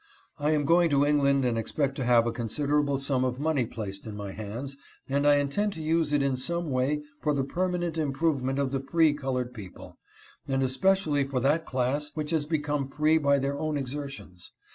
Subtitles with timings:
[0.39, 3.67] I am going to England and expect to have a con siderable sum of money
[3.67, 4.75] placed in my hands,
[5.07, 8.79] and I intend to use it in some way for the permanent improvement of the
[8.79, 9.99] free colored people,
[10.47, 14.53] and especially for that class which has become free by their own exertions.